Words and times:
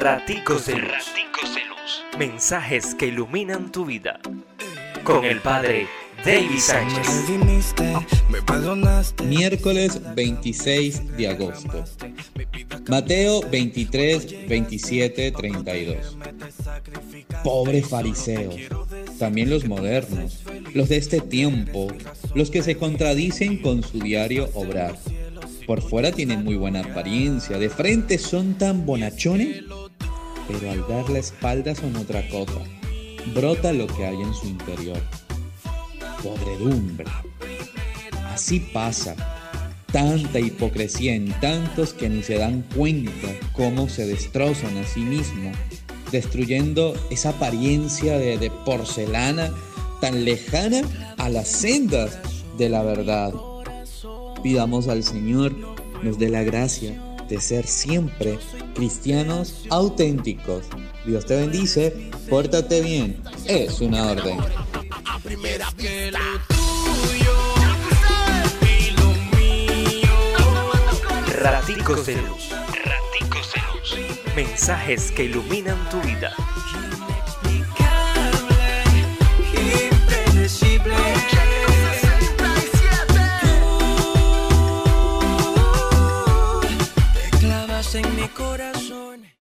Raticos 0.00 0.66
de 0.66 0.76
Luz. 0.76 1.12
Mensajes 2.18 2.94
que 2.94 3.08
iluminan 3.08 3.70
tu 3.70 3.84
vida. 3.84 4.20
Con 5.04 5.24
el 5.24 5.40
Padre 5.40 5.86
David 6.24 6.58
Sánchez. 6.58 7.28
Miércoles 9.24 10.00
26 10.14 11.16
de 11.16 11.28
agosto. 11.28 11.84
Mateo 12.88 13.42
23, 13.50 14.48
27, 14.48 15.32
32. 15.32 16.16
Pobres 17.44 17.86
fariseos, 17.86 18.56
también 19.18 19.50
los 19.50 19.66
modernos, 19.66 20.42
los 20.72 20.88
de 20.88 20.96
este 20.96 21.20
tiempo, 21.20 21.88
los 22.34 22.50
que 22.50 22.62
se 22.62 22.78
contradicen 22.78 23.58
con 23.58 23.82
su 23.82 23.98
diario 23.98 24.48
obrar. 24.54 24.96
Por 25.66 25.80
fuera 25.80 26.12
tienen 26.12 26.44
muy 26.44 26.56
buena 26.56 26.80
apariencia, 26.80 27.58
de 27.58 27.68
frente 27.68 28.18
son 28.18 28.54
tan 28.58 28.84
bonachones, 28.84 29.62
pero 30.48 30.70
al 30.70 30.86
dar 30.88 31.08
la 31.10 31.18
espalda 31.18 31.74
son 31.74 31.96
otra 31.96 32.28
cosa. 32.28 32.60
Brota 33.34 33.72
lo 33.72 33.86
que 33.86 34.06
hay 34.06 34.20
en 34.20 34.34
su 34.34 34.46
interior. 34.46 35.00
Podredumbre. 36.22 37.06
Así 38.32 38.60
pasa. 38.60 39.14
Tanta 39.92 40.40
hipocresía 40.40 41.14
en 41.14 41.32
tantos 41.40 41.92
que 41.92 42.08
ni 42.08 42.22
se 42.22 42.38
dan 42.38 42.64
cuenta 42.74 43.28
cómo 43.52 43.88
se 43.88 44.06
destrozan 44.06 44.76
a 44.78 44.84
sí 44.86 45.00
mismos, 45.00 45.54
destruyendo 46.10 46.94
esa 47.10 47.30
apariencia 47.30 48.16
de, 48.16 48.38
de 48.38 48.50
porcelana 48.50 49.52
tan 50.00 50.24
lejana 50.24 50.82
a 51.18 51.28
las 51.28 51.48
sendas 51.48 52.18
de 52.56 52.70
la 52.70 52.82
verdad. 52.82 53.34
Pidamos 54.42 54.88
al 54.88 55.04
Señor 55.04 55.54
nos 56.02 56.18
dé 56.18 56.28
la 56.28 56.42
gracia 56.42 57.11
de 57.32 57.40
ser 57.40 57.66
siempre 57.66 58.38
cristianos 58.74 59.64
auténticos. 59.70 60.66
Dios 61.06 61.24
te 61.24 61.34
bendice, 61.34 62.10
pórtate 62.28 62.82
bien, 62.82 63.22
es 63.46 63.80
una 63.80 64.10
orden. 64.10 64.38
Raticos 71.40 72.04
de 72.04 72.16
Luz. 72.16 72.50
Mensajes 74.36 75.10
que 75.12 75.24
iluminan 75.24 75.78
tu 75.88 76.02
vida. 76.02 76.34
en 87.94 88.16
mi 88.16 88.28
corazón. 88.28 89.26